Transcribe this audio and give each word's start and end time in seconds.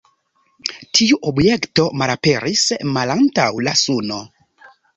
Tiu 0.99 1.19
objekto 1.31 1.85
malaperis 2.03 2.65
malantaŭ 2.97 3.47
la 3.69 3.77
Suno. 3.87 4.21